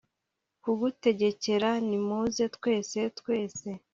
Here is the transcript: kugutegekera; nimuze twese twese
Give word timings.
kugutegekera; 0.63 1.69
nimuze 1.87 2.43
twese 2.55 2.99
twese 3.19 3.69